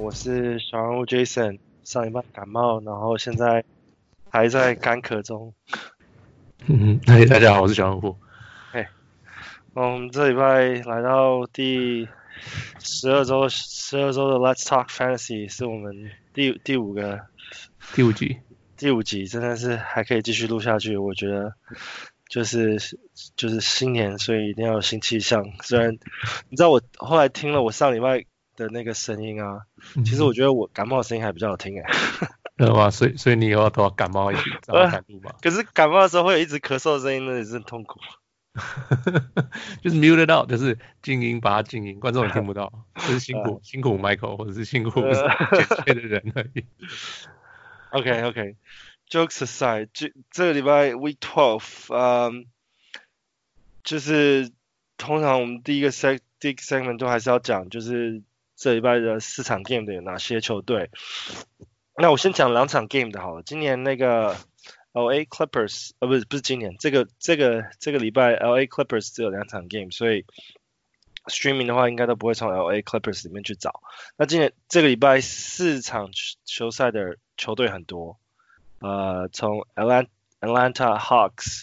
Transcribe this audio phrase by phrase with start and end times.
[0.00, 1.58] 我是小人物 Jason。
[1.84, 3.62] 上礼拜感冒，然后现在
[4.30, 5.52] 还在干咳中。
[6.66, 8.16] 嗯，嘿，大家好，我是小人物。
[8.72, 8.86] 嘿，
[9.74, 12.08] 我们这礼拜来到第
[12.78, 17.20] 十二周，十二周的 Let's Talk Fantasy 是我们第第五个
[17.94, 18.38] 第五集，
[18.78, 20.96] 第五集真的是还可以继续录下去。
[20.96, 21.52] 我觉得
[22.28, 22.78] 就是
[23.36, 25.44] 就是新年，所以一定要有新气象。
[25.62, 25.92] 虽然
[26.48, 28.24] 你知道我后来听了我上礼拜。
[28.60, 29.62] 的那个声音啊，
[30.04, 31.90] 其实我觉得我感冒的声音还比较好听哎，
[32.56, 32.90] 对吧？
[32.90, 35.34] 所以所以你以后都要感冒一点，这样感冒吧。
[35.40, 37.98] 可是感冒的时候会有一直咳嗽的声音，那也是很痛苦。
[39.82, 42.84] 就是 mute it out，就是静音，把它静音，观众也听不到。
[42.98, 45.12] 就是辛苦辛苦 Michael，或者是辛苦剪
[45.86, 46.64] 接的人而已。
[47.90, 52.46] OK OK，jokes aside，这这个礼拜 Week Twelve，嗯，
[53.84, 54.50] 就是
[54.98, 58.22] 通常我们第一个 seg 第一个 segment 都还是要讲，就是。
[58.60, 60.90] 这礼拜的四场 game 的有哪些球队？
[61.96, 63.42] 那我先讲两场 game 的好了。
[63.42, 64.36] 今年那个
[64.92, 70.26] LA Clippers，呃，不是不是今年，这个这个这个礼拜 LA Clippers 只有两场 game，所以
[71.24, 73.80] streaming 的话应该都不会从 LA Clippers 里面去找。
[74.18, 76.10] 那今年这个礼拜四场
[76.44, 78.18] 球赛的球队很多，
[78.80, 80.08] 呃，从 Atlanta
[80.42, 81.62] Atlanta Hawks，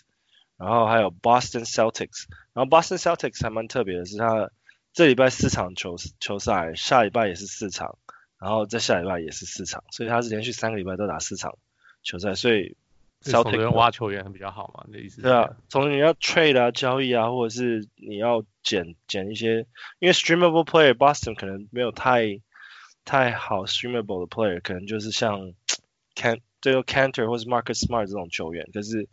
[0.58, 4.50] 然后还有 Boston Celtics，然后 Boston Celtics 还蛮特别的是它。
[4.98, 8.00] 这礼拜四场球球赛，下礼拜也是四场，
[8.40, 11.56] 然后再下礼拜也是四场，所以他是连续三个礼拜都打四场
[12.02, 12.76] 球赛，所以
[13.22, 14.84] 小队员挖球员比较好嘛？
[14.88, 15.22] 你的意思？
[15.22, 19.68] 对啊，从你要 trade 啊交易啊，或者是你要捡捡一些，
[20.00, 22.42] 因为 streamable player Boston 可能没有太
[23.06, 25.54] 太好 streamable 的 player，可能就是像
[26.16, 29.08] Can 这个 Canter 或是 Marcus Smart 这种球员，可是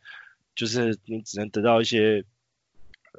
[0.57, 2.25] 就是你只能得到一些，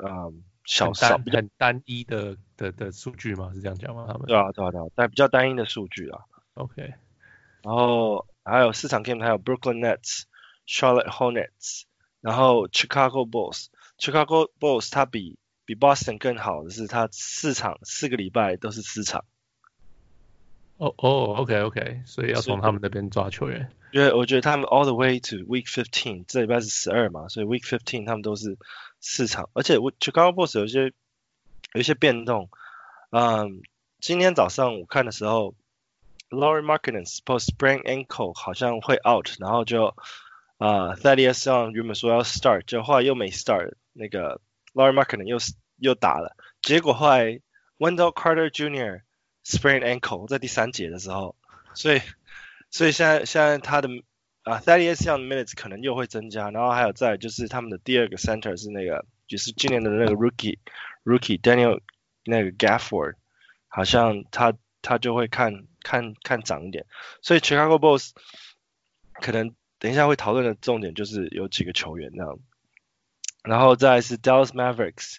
[0.03, 0.41] 嗯。
[0.66, 3.52] 小单，很单一的的的数据吗？
[3.53, 4.06] 是这样讲吗？
[4.08, 6.22] 他们对啊对啊对啊，但比较单一的数据啊。
[6.56, 6.94] OK，
[7.64, 10.24] 然后还有市场 game，还有 Brooklyn Nets、
[10.68, 11.84] Charlotte Hornets，
[12.22, 13.68] 然后 Chicago Bulls。
[13.98, 19.24] Chicago Bulls 它比比 Boston 更好的是，它四场四个礼拜都是四场。
[20.78, 23.72] 哦哦，OK OK，所以要从他们那边抓球员。
[23.95, 28.57] 因为我觉得他们 all the way to Week Fifteen，这礼拜是十二嘛，所以 Week Fifteen 他们都是。
[29.07, 30.91] 四场，而且我 Chicago Bulls 有一些
[31.73, 32.50] 有一些变动。
[33.11, 33.61] 嗯，
[34.00, 35.53] 今天早上我看的时候
[36.31, 39.95] ，Lauri Markkanen post sprain ankle 好像会 out，然后就
[40.57, 44.41] 啊 Thaddeus Young 原本说要 start，就后来又没 start，那个
[44.73, 45.38] Lauri Markkanen 又
[45.78, 47.39] 又打了，结果后来
[47.78, 49.01] Wendell Carter Jr.
[49.45, 51.35] sprain ankle 在第三节的时候，
[51.75, 52.01] 所以
[52.75, 53.90] 所以现在现在他的。
[54.46, 60.59] 啊、uh,，Thaddeus Young minutes 可能又会增加，然后还有再就是他们的第二个 center 是那个，就是今年的那个 rookie
[61.03, 61.80] rookie Daniel
[62.25, 63.16] 那个 Gafford，
[63.68, 64.53] 好像他
[64.84, 66.85] 他就会看看看涨一点，
[67.24, 68.12] 所以 Chicago Bulls
[69.14, 72.38] 可能等一下会讨论的重点就是有几个球员那样，
[73.44, 75.16] 然后再是 Dallas Mavericks，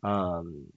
[0.00, 0.68] 嗯、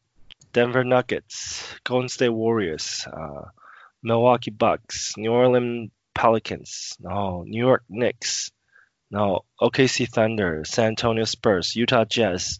[0.51, 3.53] Denver Nuggets，Golden State Warriors，啊、
[4.01, 5.91] Milwaukee Bucks，New Orleans。
[6.17, 8.47] Pelicans，然后 New York Knicks，
[9.07, 12.57] 然后 OKC Thunder，San Antonio Spurs，Utah Jazz，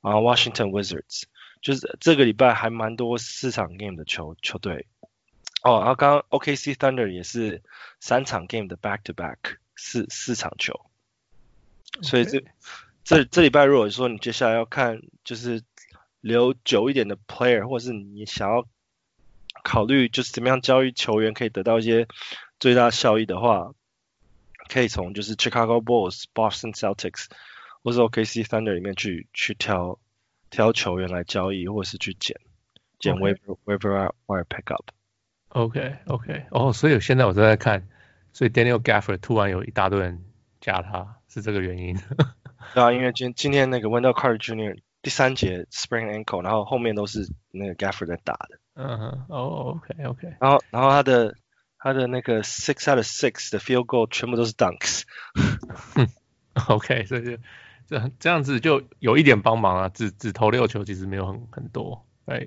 [0.00, 1.24] 然后 Washington Wizards，
[1.60, 4.86] 就是这个礼拜还蛮多四场 game 的球球队。
[5.64, 7.62] 哦，然后刚刚 OKC Thunder 也是
[7.98, 9.38] 三场 game 的 back to back，
[9.74, 10.80] 四四场球。
[12.02, 12.44] 所以这.
[13.04, 15.64] 这这礼拜如果说你接下来要看就是
[16.20, 18.64] 留久一点的 player，或者是你想要
[19.64, 22.06] 考虑就是怎么样交易球员可以得到一些。
[22.62, 23.72] 最大效益的话，
[24.68, 27.26] 可以从就是 Chicago Bulls、Boston Celtics
[27.82, 29.98] 或者 OKC Thunder 里面去去挑
[30.48, 32.38] 挑球员来交易，或者是去捡
[33.00, 34.90] 捡 waiver waiver wire pick up。
[35.48, 37.88] OK OK，哦，所以现在我正在看，
[38.32, 40.24] 所以 Daniel Gafford 突然有一大堆人
[40.60, 41.98] 加他，是这个原因。
[42.74, 44.78] 对啊，因为今今天那个 Wendell Carter Jr.
[45.02, 48.60] 第三节 sprain ankle，然后后面都是那个 Gafford 在打的。
[48.74, 51.34] 嗯哼，哦 OK OK，然后然后他的。
[51.82, 55.02] 他的那个 six out of six 的 field goal 全部都是 dunks。
[56.68, 57.36] OK，所以就
[57.88, 62.46] 这这样子就有一点帮忙啊，只只投六球其实没有很很多，哎，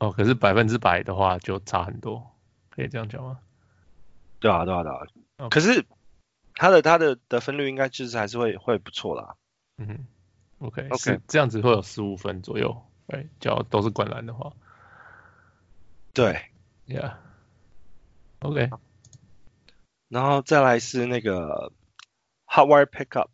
[0.00, 2.34] 哦，可是百分之百的话就差很多，
[2.70, 3.38] 可以这样讲吗？
[4.40, 4.98] 对啊，对啊，对啊。
[5.38, 5.48] Okay.
[5.48, 5.86] 可是
[6.54, 9.36] 他的他的得分率应该就是还是会会不错啦。
[9.78, 10.06] 嗯哼
[10.66, 14.52] ，OK OK，这样子会有十五分左右，哎，只要都是灌篮的话。
[16.12, 16.46] 对
[16.88, 17.12] ，Yeah。
[18.46, 18.70] OK，
[20.08, 21.72] 然后再来是那个
[22.46, 23.28] Hot Wire Pickup。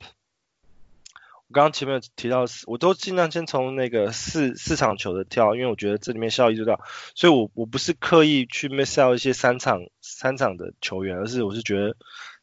[1.49, 6.81] 我刚刚前面提到，我都尽量先从那个四四场球的跳，因为我觉得这里面效益最大，
[7.15, 11.95] 所以我我不是刻意去 miss out 一些三场三场的球员，而是我是觉得，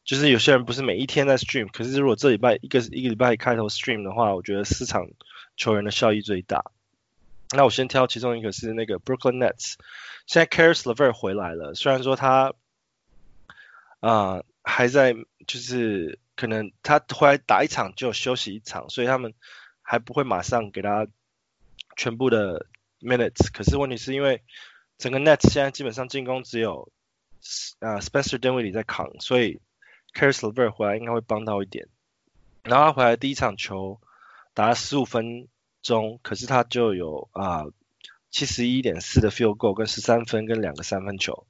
[0.03, 5.07] 就是有些人不是每一天在 stream，可是如果这礼拜一个一个礼拜开头 stream 的话，我觉得四场
[5.57, 6.63] 球员的效益最大。
[7.55, 9.75] 那我先挑其中一个是那个 Brooklyn Nets，
[10.27, 12.53] 现在 Caris LeVert 回来了，虽然说他
[13.99, 15.13] 啊、呃、还在
[15.47, 16.19] 就是。
[16.39, 19.33] 可能他回来打一场就休息一场，所以他们
[19.81, 21.05] 还不会马上给他
[21.97, 22.65] 全部的
[23.01, 23.51] minutes。
[23.51, 24.41] 可是问题是因为
[24.97, 26.93] 整个 Nets 现在基本上进攻只有
[27.79, 29.59] 啊 Spencer d e n w i d d 在扛，所以
[30.13, 31.89] Caris LeVert 回来应该会帮到一点。
[32.63, 33.99] 然后他回来第一场球
[34.53, 35.49] 打了十五分
[35.81, 37.65] 钟，可是他就有啊
[38.31, 41.45] 七十一点四的 field goal 跟十三分跟两个三分球，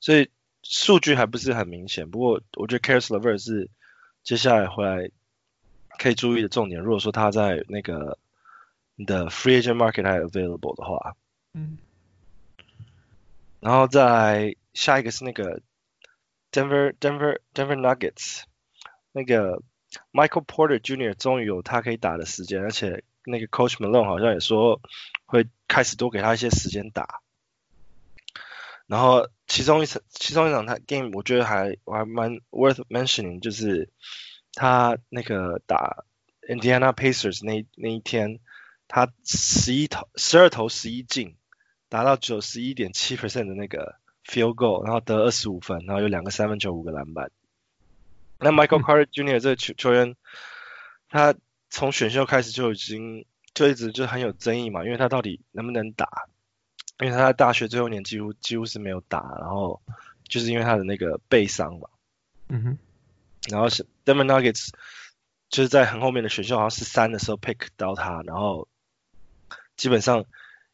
[0.00, 0.30] 所以
[0.62, 2.10] 数据还不是很明显。
[2.10, 3.70] 不过我觉得 Caris LeVert 是。
[4.22, 5.10] 接下来回来
[5.98, 8.16] 可以注意的重点，如果说他在那个
[8.94, 11.14] 你的 free agent market 还 available 的话，
[11.52, 11.76] 嗯，
[13.60, 15.60] 然后再下一个是那个
[16.50, 18.44] Denver Denver Denver Nuggets，
[19.12, 19.62] 那个
[20.10, 21.12] Michael Porter Jr.
[21.12, 24.80] 终于有他可以打的时间，而且那个 Coach Malone 好像也说
[25.26, 27.20] 会开始多给他一些时间打。
[28.86, 33.88] 然后其中一场，其中一场他 game 我觉得还我还蛮 worth mentioning，就是
[34.52, 36.04] 他那个打
[36.46, 38.40] Indiana Pacers 那那一天，
[38.86, 41.36] 他十一投十二投十一进，
[41.88, 47.30] 达到九十一点七 percent 的那个 field goal，然后得二十五分，然后有两个三分球，五个篮板。
[48.38, 49.40] 那 Michael Carter Jr.
[49.40, 50.14] 这个球球员，
[51.08, 51.34] 他
[51.74, 56.28] 从选秀开始就已经就一直就很有争议嘛，因为他到底能不能打？
[57.00, 59.82] 因为他在大学最后一年几乎几乎是没有打，然后
[60.28, 61.88] 就是因为他的那个背伤嘛，
[62.48, 62.78] 嗯哼，
[63.50, 64.68] 然后是 Denver Nuggets
[65.48, 68.68] 就是在很后面的选秀好像是三的时候 pick 到他，然后
[69.76, 70.26] 基本上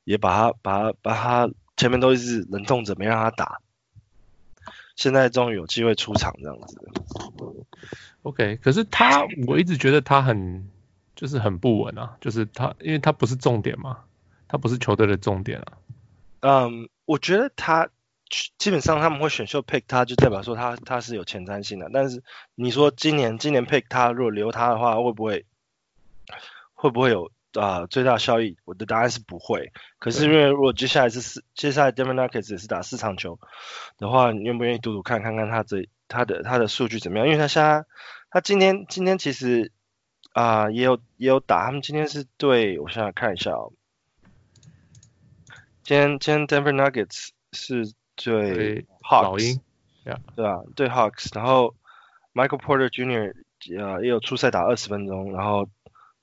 [0.04, 3.62] 也把他把他把他前面都一直冷冻着没让他打，
[4.96, 6.78] 现在终于有机会出场这样子。
[8.20, 10.68] OK，可是他我一直觉得他很
[11.20, 13.98] 就是很不稳啊，就是他因为他不是重点嘛，
[14.48, 15.66] 他不是球队的重点啊。
[16.40, 17.90] 嗯，um, 我觉得他
[18.56, 21.90] 基本上他们会选秀 pick 他，就代表说他他是有前瞻性的。
[21.92, 22.22] 但是
[22.54, 25.44] 你说今年今年 pick 他，如果留他的话，会不会
[26.72, 28.56] 会不会有啊、呃、最大效益？
[28.64, 29.74] 我的答案是不会。
[29.98, 33.38] 可是因为如果接下来是四，接下来 Nuggets 也是打四场球
[33.98, 37.26] 的话，你愿不愿意赌赌看看看他这他的他的数据怎么样？
[37.26, 37.84] 因为他现在
[38.30, 39.70] 他今天今天其实
[40.32, 43.72] 啊、呃、也有也有打，他们今天是对我想想看一下哦。
[45.82, 49.60] 今天今天 Denver Nuggets 是对 Hawks，
[50.04, 50.62] 对吧？
[50.76, 51.74] 对 Hawks，然后
[52.32, 53.34] Michael Porter Jr.
[53.78, 55.68] 呃也有出赛打二十分钟，然后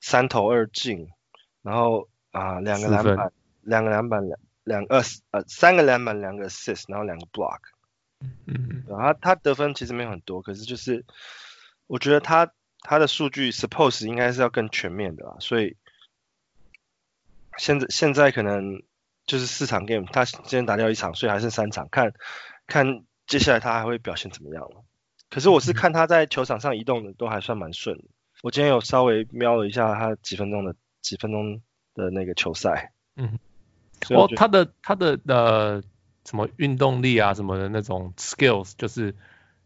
[0.00, 1.08] 三投二进，
[1.62, 3.32] 然后啊两、呃、个篮板，
[3.62, 7.60] 两个篮板两两个呃三个篮板两个 assist，然后两个 block，
[8.46, 11.04] 嗯，然后他他得分其实没有很多，可是就是
[11.86, 15.76] 我觉得他他的数据 suppose 应该是要更全面的啦，所以
[17.56, 18.82] 现在现在可能。
[19.28, 22.14] 就是四场 game，他今天打掉一场，所以还剩三场，看
[22.66, 24.82] 看接下来他还会表现怎么样了。
[25.28, 28.04] 可是我是看他在球场上移动的都还算蛮顺的。
[28.40, 31.60] 我今天有稍微瞄了一下他几分钟的几分钟
[31.92, 33.38] 的那个球赛，嗯，
[34.08, 35.82] 哦，他的他的呃
[36.24, 39.14] 什么运动力啊什么的那种 skills，就是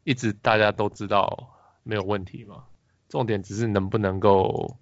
[0.03, 1.55] 一直大家都知道
[1.85, 2.65] 没有问题嘛，
[3.13, 4.77] 重点只是能不能够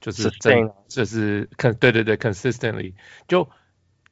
[0.00, 2.92] 就是真就是看对对对 consistently
[3.28, 3.48] 就。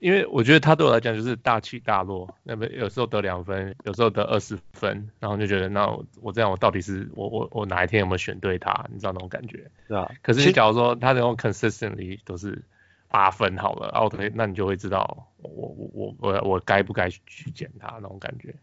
[0.00, 8.84] 因为我觉得他对我来讲就是大起大落，那么有时候得两分，有时候得二十分，然后就觉得那我，我这样我到底是我我我哪一天有没有选对他？
[8.92, 9.64] 你知道那种感觉？
[9.88, 10.10] 是啊。
[10.20, 12.60] 可是你假如说他那种 consistently 都是
[13.08, 18.54] 八分好了，out，那你就会知道我我我我我该不该去捡他那种感觉。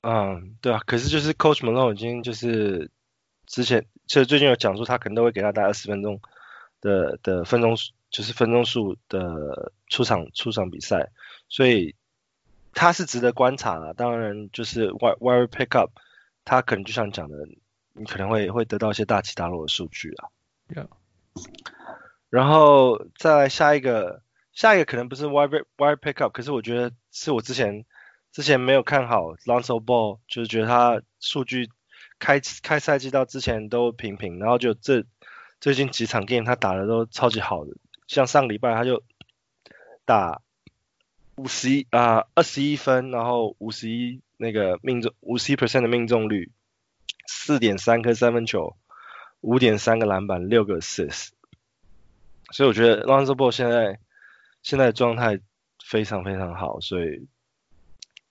[0.00, 0.80] 嗯，对啊。
[0.86, 2.90] 可是就是 Coach Malone 已经就是
[3.50, 6.20] 之前其实最近有讲说他可能都会给他大概二十分钟
[6.80, 7.76] 的的分钟。
[8.10, 11.12] 就是分钟数的出场出场比赛，
[11.48, 11.94] 所以
[12.74, 13.94] 他是值得观察的。
[13.94, 15.92] 当然，就是 wire wire pick up，
[16.44, 17.36] 他可能就像讲的，
[17.92, 20.26] 你可能会会得到一些大起大落的数据啊。
[20.74, 20.88] Yeah.
[22.30, 27.86] 然后再下一个，下一个可能不是 wire wire pick up，可是我觉得是我之前
[28.32, 31.70] 之前没有看好 Lonzo Ball，就是觉得他数据
[32.20, 35.04] 开开赛季到之前都平平，然后就这
[35.60, 37.72] 最近几场 game 他打的都超级好的。
[38.06, 39.02] 像上礼拜他就
[40.04, 40.42] 打
[41.36, 46.52] 五十一啊二十一分，然后五十一那个命中五十一 percent 的命中率，
[47.26, 48.76] 四点三颗三分球，
[49.40, 51.30] 五点三个篮板，六个 assist，
[52.52, 53.98] 所以我觉得 Lonzo Ball 现在
[54.62, 55.40] 现在状态
[55.82, 57.26] 非常非常好，所以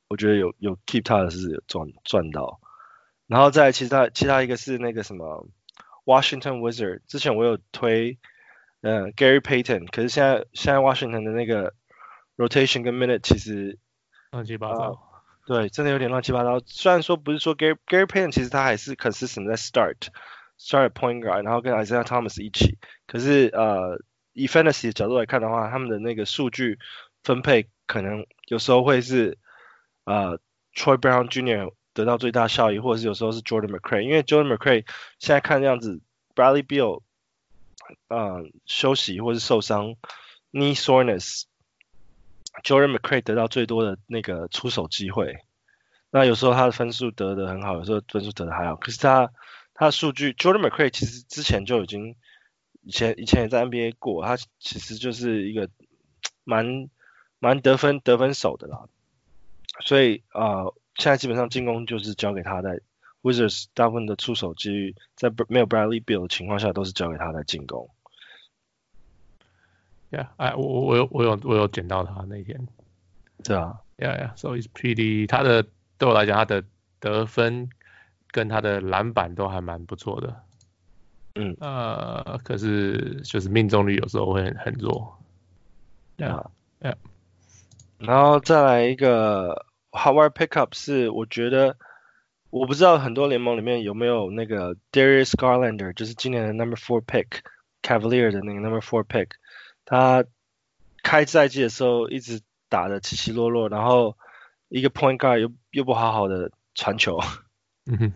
[0.09, 2.59] 我觉得有有 keep 他的是赚赚到。
[3.29, 5.47] 然后再其他其他一个是那个什么
[6.03, 8.17] Washington Wizard，之前我有推
[8.81, 11.73] 嗯 Gary Payton，可是现在现在 Washington 的那个
[12.35, 13.77] rotation 跟 minute 其实
[14.31, 14.81] 乱七八糟。
[14.81, 14.99] 呃
[15.45, 16.59] 对，真的有点乱七八糟。
[16.67, 19.95] 虽然说不是说 Gary Gary Payton，其实他还是 consistent 在 start
[20.59, 22.77] start point guard，然后跟 Isaiah Thomas 一起。
[23.07, 23.99] 可是呃，
[24.33, 26.77] 以 fantasy 的角度来看的话，他们的那个数据
[27.23, 29.39] 分配可能有时候会是
[30.03, 30.39] 呃
[30.75, 31.73] Troy Brown Jr.
[31.93, 34.85] 得到最大效益，或者是有时候是 Jordan McRae，因为 Jordan McRae
[35.19, 35.99] 现在看这样子
[36.35, 37.01] ，Bradley Beal
[38.07, 39.95] 呃休息或是受伤
[40.51, 41.43] ，knee soreness。
[42.63, 45.43] Jordan McRae 得到最多的那个出手机会，
[46.09, 48.75] 那有时候他的分数得的很好，有时候分数得的还好。
[48.75, 49.31] 可是他
[49.73, 52.15] 他的数据，Jordan McRae 其实之前就已经
[52.81, 55.69] 以前以前也在 NBA 过，他其实就是一个
[56.43, 56.89] 蛮
[57.39, 58.89] 蛮得分得分手的啦。
[59.81, 60.65] 所以啊、
[60.99, 62.81] 现在基本上进攻就是交给他在
[63.23, 67.89] Wizards 大部分的出手机遇，在没有 Bradley Beal 的情况下，都是交给他在进攻。
[70.11, 72.67] Yeah，哎，我我我有我有我有捡到他那天，
[73.43, 75.65] 对啊，Yeah Yeah，So it's pretty，他的
[75.97, 76.63] 对我来讲，他的
[76.99, 77.69] 得分
[78.31, 80.35] 跟他的篮板都还蛮不错的，
[81.35, 85.17] 嗯，呃，可是就是命中率有时候会很很弱
[86.17, 86.49] ，Yeah
[86.81, 86.95] Yeah，
[87.99, 91.77] 然后再来一个 Howard Pickup 是我觉得
[92.49, 99.31] 我不知道很多联盟里面有没有那个 Darius Garlander，就是今年的 Number Four Pick，Cavalier 的那个 Number Four Pick。
[99.85, 100.25] 他
[101.01, 104.15] 开赛季的时候一直打的起起落落，然后
[104.67, 107.19] 一个 point guard 又又不好好的传球，
[107.87, 108.13] 嗯哼，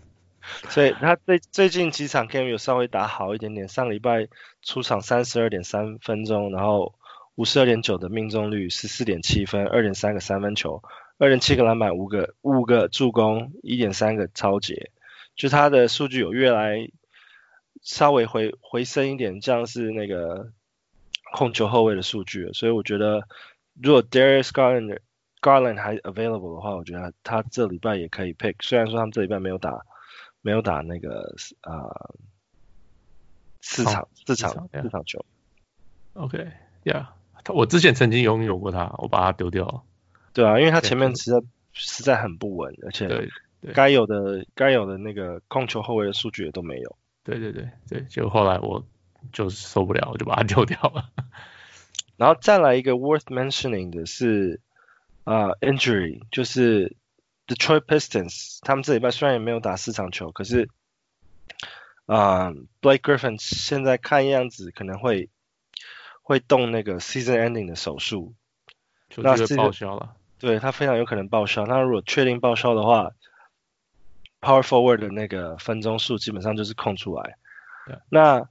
[0.69, 4.27] 所以他最最近几场 game 有稍微打好一点点，上礼拜
[4.61, 6.93] 出场三十二点三分钟，然后
[7.33, 10.83] 五十二点九的命中率，十四点七分，二点三个三分球，
[11.17, 14.91] 二点七个篮板，五个五个助攻，一点三个抄截，
[15.35, 16.89] 就他的数据有越来
[17.81, 20.51] 稍微回回升一点，像是那个。
[21.35, 23.27] 控球后卫的数据，所以我觉得
[23.81, 24.99] 如果 Darius Garland
[25.41, 28.57] Garland 还 available 的话，我觉得他这礼拜也可以 pick。
[28.59, 29.83] 虽然说他们这礼拜没有打
[30.41, 32.13] 没有打那个啊、
[33.61, 35.25] 四场四场，四场球。
[36.13, 37.07] OK，Yeah，
[37.47, 39.81] 我之前曾经拥有过他，我把他丢掉了。
[40.33, 41.41] 对啊，因为他前面实在
[41.73, 43.29] 实在很不稳，而且
[43.73, 46.97] 该有的该有的那个控球后卫的数据也都没有。
[47.23, 48.85] 对对对对，就后来我。
[49.31, 51.09] 就受不了，我就把它 丢掉了。
[52.17, 54.59] 然后再来一个 worth mentioning 的是
[55.23, 56.97] 啊、uh, injury，就是
[57.47, 60.67] Detroit Pistons，他们这礼拜虽然也没有打四场球，可是
[62.05, 65.29] 啊、uh, Blake Griffin 现在看样子可能会
[66.21, 68.35] 会动那个 season ending 的手术，
[69.15, 70.17] 那是报销了。
[70.43, 71.65] 对，他非常有可能报销。
[71.65, 73.11] 那如果确定报销的话
[74.41, 77.37] ，Power Forward 的那个分钟数基本上就是空出来。
[78.09, 78.45] 那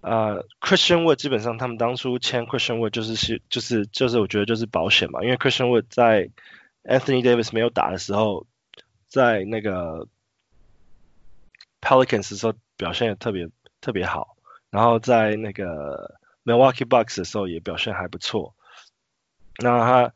[0.00, 6.28] 呃、uh,，Christian Wood 基本上他们当初签 Christian Wood 就是是就是就是我觉得就是保险嘛，因为 Christian Wood 在
[6.82, 8.44] Anthony Davis 没有打的时候，
[9.06, 10.08] 在那个
[11.80, 13.48] Pelicans 的时候表现也特别
[13.80, 14.36] 特别好，
[14.70, 18.56] 然后在那个 Milwaukee Bucks 的时候也表现还不错。
[19.58, 20.12] 那他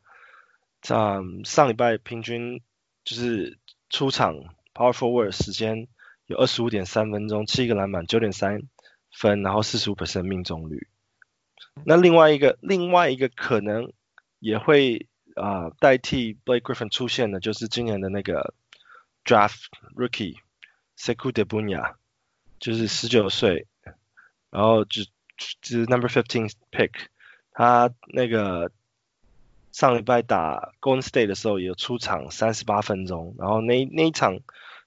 [0.87, 2.61] 在上礼拜平均
[3.03, 3.57] 就是
[3.89, 4.35] 出场
[4.73, 5.87] Power Forward 时间
[6.25, 8.61] 有二十五点三分钟，七个篮板，九点三。
[9.09, 10.87] 分，然后四十五%命中率。
[11.85, 13.91] 那另外一个，另外一个可能
[14.37, 18.53] 也会啊、代替 Blake Griffin 出现的，就是今年的那个
[19.25, 19.63] Draft
[19.95, 20.35] Rookie
[20.99, 21.95] Sekou Doumbouya，
[22.59, 23.65] 就是十九岁，
[24.51, 25.09] 然后就就
[25.61, 26.91] 是 Number Fifteen Pick，
[27.51, 28.71] 他那个
[29.77, 34.39] 上礼拜打 Golden State 的时候也有出场三十八分钟，然后那那一场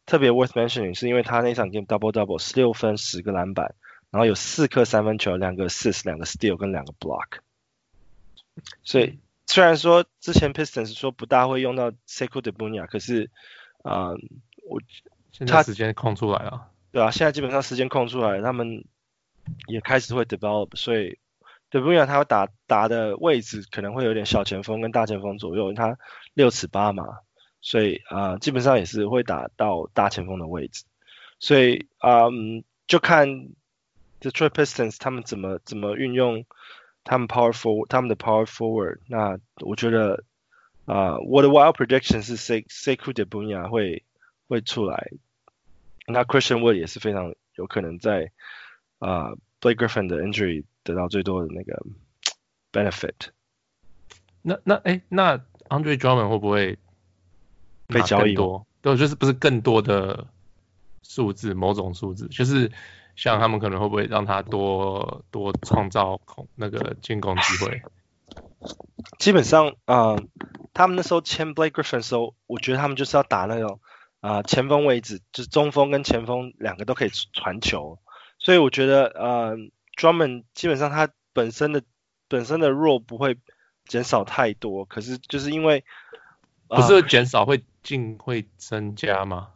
[0.05, 3.77] 特别 worth mentioning，是因为他那场 game double double 十六分十个篮板。
[4.11, 7.39] 然后有四颗三分球，两个 assist，两个 steal 跟两个 block。
[8.83, 13.31] 所以虽然说之前 Pistons 说不大会用到 Sekou Doumbouya，可是
[13.85, 14.19] 啊、呃，
[14.69, 14.83] 我
[15.31, 16.67] 现在时间空出来了。
[16.91, 18.85] 对啊，现在基本上时间空出来，他们
[19.69, 21.17] 也开始会 develop，所以
[21.71, 25.99] Doumbouya 他会打打的位置可能会有点小前锋跟大前锋左右，因为他
[26.35, 27.21] 六尺八嘛，
[27.61, 30.85] 所以啊、基本上也是会打到大前锋的位置。
[31.39, 32.25] 所以啊、
[32.87, 33.49] 就看。
[34.23, 36.45] Detroit Pistons 他们怎么怎么运用
[37.05, 38.99] 他们 power forward 他们的 power forward？
[39.07, 40.25] 那我觉得
[40.85, 44.05] 啊、呃，我的 wild prediction 是 Sekou Doumbouya 会
[44.47, 45.09] 会出来。
[46.07, 48.31] 那 Christian Wood 也是非常有可能在
[48.99, 51.83] 啊、呃、Blake Griffin 的 injury 得到最多的那个
[52.73, 53.31] benefit。
[54.43, 56.79] 那那哎，那 Andre Drummond 会不会
[57.87, 58.67] 被交易多？
[58.83, 60.27] 对，就是不是更多的
[61.03, 62.73] 数字，某种数字，就是
[63.17, 67.83] 像他们可能会不会让他多多创造空那个进攻机会？
[69.19, 70.23] 基本上，啊、呃，
[70.73, 73.81] 他们那时候签 Blake Griffin 的时候，我觉得他们就是要打那种
[74.21, 77.99] 啊、呃、前锋位置，就是中锋跟前锋两个都可以传球，
[78.39, 79.57] 所以我觉得呃
[80.01, 81.83] Drummond 基本上他本身的
[82.29, 83.37] 本身的弱不会
[83.85, 85.85] 减少太多，可是就是因为、
[86.69, 89.51] 呃、不是减少会进会增加吗？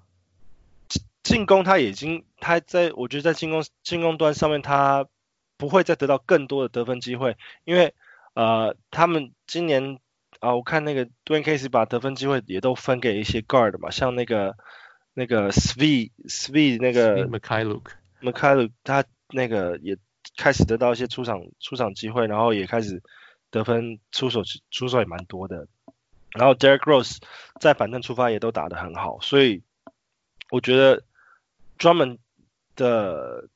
[1.22, 5.06] 进攻他已经他在我觉得在进攻进攻端上面他
[5.56, 7.94] 不会再得到更多的得分机会，因为。
[8.36, 10.00] 呃，他们今年
[10.40, 14.56] 啊、呃，我看那个 Dwane Casey 把得分机会也都分给一些 guard 嘛，像那个
[15.12, 17.82] 那个 Svi Svi 那个 Mykhailiuk
[18.22, 19.96] Mykhailiuk 他那个也
[20.36, 23.02] 开始得到一些出场出场机会，然后也开始
[23.50, 25.66] 得分出手出手也蛮多的，
[26.30, 27.18] 然后 Derrick Rose
[27.60, 29.62] 在板凳出发也都打得很好，所以
[30.50, 31.02] 我觉得
[31.78, 32.18] 专门
[32.76, 33.48] 的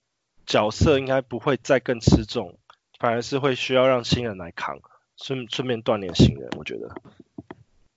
[0.46, 2.58] 角色应该不会再更吃重。
[2.98, 4.80] 反而是会需要让新人来扛，
[5.16, 6.92] 顺顺便锻炼新人，我觉得。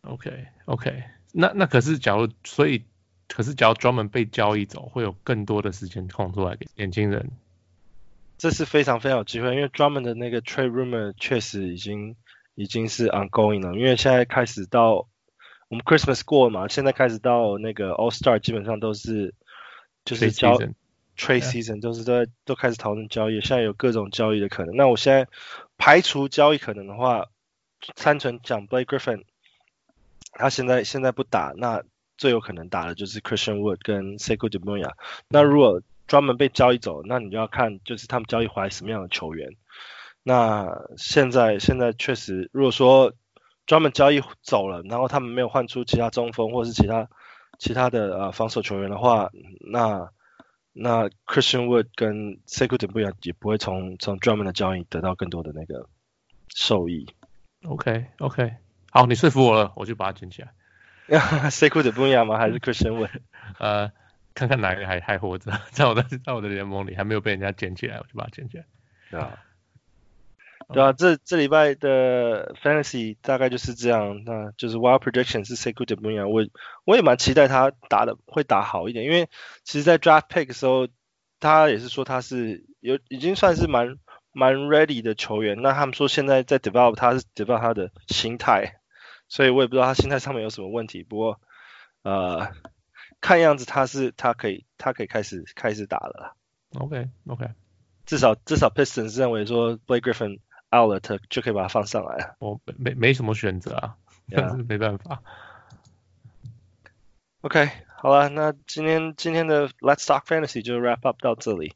[0.02, 2.84] OK OK，那那可是假如所以，
[3.28, 7.32] 可是假如专门被交易走，会有更多的时间空出来给年轻人。
[8.42, 12.16] 这是非常非常有机会，因为 Drummond 的那个 trade rumor 确实已经
[12.56, 15.08] 已经是 ongoing 了，因为现在开始到
[15.68, 19.36] 我们 Christmas 过了嘛，现在开始到那个 All Star 基本上都是
[20.04, 20.58] 就是交。
[21.18, 24.76] Trade season 都是在都开始讨论交易，现在有各种交易的可能。
[24.76, 25.28] 那我现在
[25.78, 27.28] 排除交易可能的话，
[28.02, 29.26] 单纯讲 Blake Griffin，
[30.32, 31.84] 他现在现在不打，那
[32.18, 34.94] 最有可能打的就是 Christian Wood 跟 Sekou Doumbouya。
[35.28, 39.48] 那如果专门被交易走，那你就要看就是他们交易回来什么样的球员。
[40.24, 43.14] 那现在现在确实，如果说
[43.66, 47.08] 专门交易走了，然后他们没有换出其他中锋或是其他
[47.60, 49.30] 其他的呃防守球员的话，
[49.62, 50.12] 那
[50.74, 55.88] 那 Christian Wood 跟 Sekou Doumbouya 也不会从从 Drummond 的交易得到更多的那个
[56.54, 57.08] 受益。
[57.64, 58.56] OK OK，
[58.92, 60.52] 好，你说服我了，我就把它捡起来。
[61.52, 62.38] Sekou Doumbouya 吗？
[62.38, 63.12] 还是 Christian Wood？
[63.60, 63.94] 呃，
[64.34, 68.66] 看看哪个还还活着， 在我的在我的联盟里还没有被人家捡起来，我就把它捡起来。
[69.10, 69.40] 对啊。
[70.74, 74.24] 对啊，这这礼拜的 Fantasy 大概就是这样。
[74.24, 76.48] 那就是 Wild Projection 是 Sekou Doumbouya，我
[76.86, 79.28] 我也蛮期待他打的会打好一点，因为
[79.66, 80.88] 其实，在 Draft Pick 的时候，
[81.42, 83.98] 他也是说他是有已经算是蛮
[84.32, 85.62] 蛮 ready 的球员。
[85.62, 88.80] 那他们说现在在 develop 他是 develop 他的心态，
[89.28, 91.04] 所以我也不知道他心态上面有什么问题。
[91.04, 91.42] 不过
[92.04, 92.50] 呃，
[93.22, 96.36] 看样子他是他可以他可以开始开始打了。
[96.80, 97.48] OK OK，
[98.06, 100.40] 至少至少 Pistons 认为说 Blake Griffin。
[100.72, 102.38] Outlet 就可以把它放上来了。
[102.40, 103.98] 我没没没什么选择啊，
[104.30, 104.64] 但是 Yeah.
[104.70, 105.22] 没办法。
[107.42, 111.74] OK，好了，那今天今天的 Let's Talk Fantasy 就 wrap up 到这里。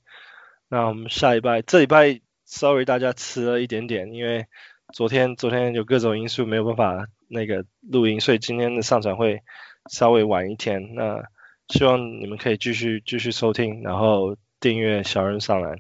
[0.70, 4.48] 那我们下礼拜，这礼拜 sorry 大家迟了一点点，因为
[4.94, 9.44] 昨天昨天有各种因素没有办法那个录音，所以今天的上传会
[9.92, 10.96] 稍微晚一天。
[10.96, 11.28] 那
[11.70, 15.80] 希望你们可以继续继续收听，然后订阅小人上篮。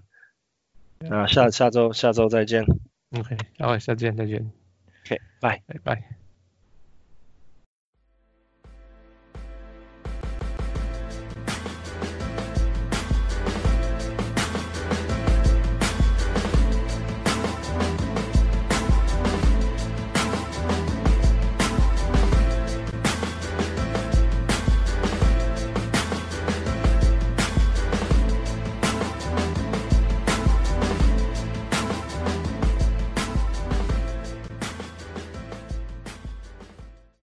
[0.99, 2.63] 那下下周下周再见。
[3.11, 4.51] OK，好，下次见，再见。
[5.05, 6.24] OK，拜拜拜。